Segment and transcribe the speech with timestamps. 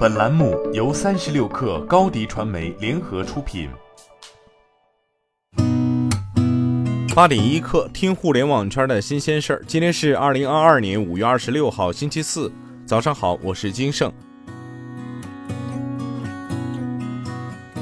[0.00, 3.68] 本栏目由三十六氪高低传媒联合出品。
[7.14, 9.62] 八点一刻，听互联网圈的新鲜事儿。
[9.66, 12.50] 今天是二零二二年五月二十六号，星期四，
[12.86, 14.10] 早上好，我是金盛。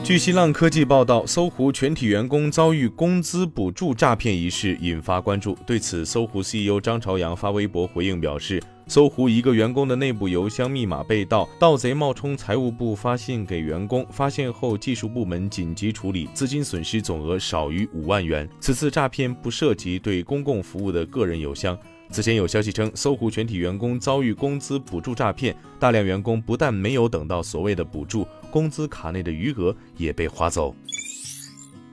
[0.09, 5.55] 据新浪科技报道，搜狐全体员工遭遇工资补助诈骗一事引发关注。
[5.67, 8.59] 对此，搜狐 CEO 张朝阳发微博回应表示。
[8.87, 18.49] 搜狐一个员工的内部邮箱密码被盗，盗贼冒充财务部发信给员工，发现后技术部门紧急处理，资金损失总额少于五万元。
[18.61, 21.79] 此次诈骗不涉及对公共服务的个人邮箱。
[22.11, 30.75] 此前有消息称，搜狐全体员工遭遇工资补助诈骗，大量员工不但没有等到所谓的补助，工资卡内的余额也被划走。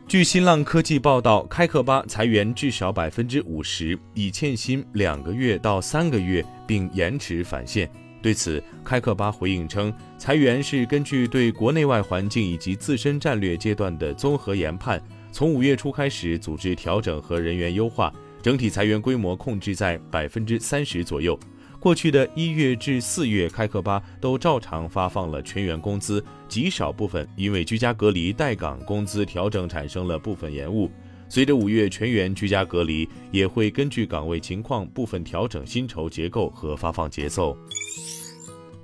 [0.08, 7.90] 据新浪科技报道，开课吧裁员至少百分之五十，已欠薪两个月到三个月，并延迟返现。
[8.22, 18.14] 对此，开课吧回应称，裁员是根据对国内外环境以及自身战略阶段的综合研判，从五月初开始组织调整和人员优化，
[18.46, 21.36] 整体裁员规模控制在百分之三十左右。
[21.80, 30.92] 过去的一月至四月，开课吧都照常发放了全员工资，极少部分因为居家隔离待岗工资调整产生了部分延误。
[31.28, 37.58] 随着五月全员居家隔离，也会根据岗位情况部分调整薪酬结构和发放节奏。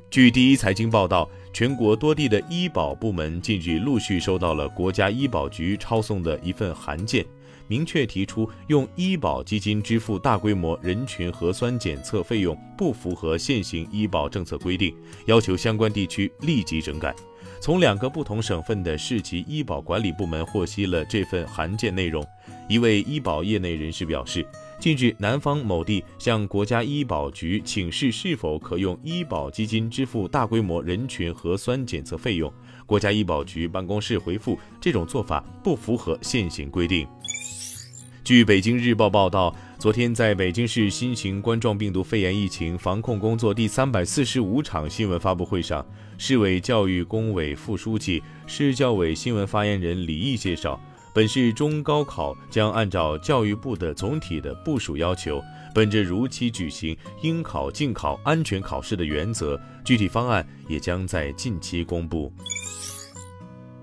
[0.10, 7.24] 据第一财经报道，全国多地的医保部门近日陆续收到了国家医保局抄送的一份函件。
[7.72, 14.94] 明确提出，用医保基金支付大规模人群核酸检测费用不符合现行医保政策规定，
[15.26, 17.16] 要求相关地区立即整改。
[17.62, 22.26] 从两个不同省份的市级医保管理部门获悉了这份函件内容。
[22.68, 24.46] 一位医保业内人士表示，
[24.78, 32.52] 近日南方某地向国家医保局请示是否可用医保基金支付大规模人群核酸检测费用，
[32.86, 37.08] 国家医保局办公室回复，这种做法不符合现行规定。
[38.24, 45.84] 据北京日报报道，昨天在北京市新型冠状病毒肺炎疫情防控工作第三百四十五场新闻发布会上，
[46.20, 50.80] 市委教育工委副书记、市教委新闻发言人李毅介绍，
[51.16, 55.42] 本市中高考将按照教育部的总体的部署要求，
[55.74, 62.32] 本着如期举行、应考尽考、安全考试的原则，具体方案也将在近期公布。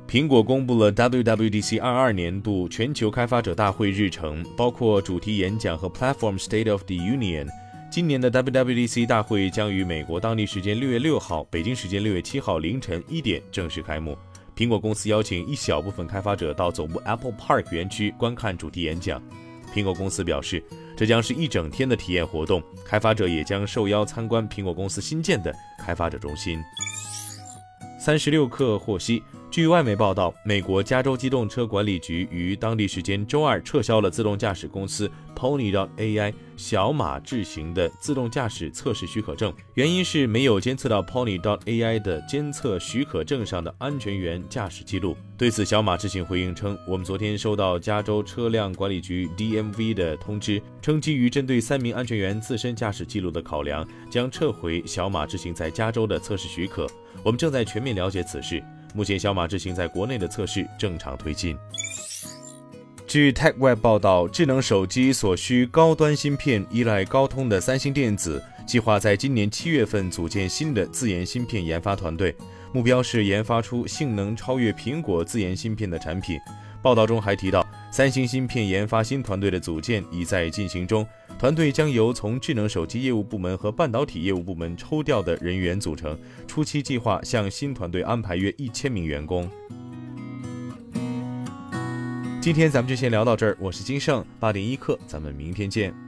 [0.08, 7.46] 苹果公布了 WWDC 二二年度全球开发者大会日程，包括主题演讲和 Platform State of the Union。
[7.90, 14.16] 今年的 WWDC 大会将于美国当地时间六月六号、北京时间六月七号凌晨一点正式开幕。
[14.56, 19.22] 苹果公司邀请一小部分开发者到总部 Apple Park 园区观看主题演讲。
[19.74, 20.64] 苹果公司表示，
[20.96, 26.58] 这将是一整天的体验活动，开发者也将受邀参观苹果公司新建的开发者中心。
[28.00, 29.22] 三十六氪获悉。
[29.50, 45.16] 据外媒报道，美国加州机动车管理局于当地时间周二撤销了自动驾驶公司 Ponydot AI 小马智行的自动驾驶测试许可证，原因是没有监测到 Ponydot AI 的监测许可证上的安全员驾驶记录。
[45.38, 56.86] 对此，小马智行回应称：“我们昨天收到加州车辆管理局 DMV 的通知，称基于针对三名安全员自身驾驶记录的考量，将撤回小马智行在加州的测试许可。
[57.24, 58.62] 我们正在全面了解此事。”
[58.98, 61.56] 目前，小马智行在国内的测试正常推进。
[63.06, 72.34] 据 TechWeb 报道，智能手机所需高端芯片依赖高通的三星电子，计划在今年七月份组建新的自研芯片研发团队，
[72.72, 76.36] 目标是研发出性能超越苹果自研芯片的产品。
[76.80, 81.06] 报道中还提到，三星芯片研发新团队的组建已在进行中，
[81.38, 89.50] 团队将由从智能手机业务部门和半导体业务部门抽调的人员组成，初期计划向新团队安排约一千名员工。
[92.40, 96.07] 今天咱们就先聊到这儿，我是金盛八点一刻，咱们明天见。